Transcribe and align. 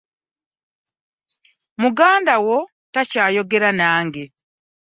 Muganda 1.81 2.33
wo 2.45 2.57
takyayogera 2.93 3.69
nange. 3.79 4.23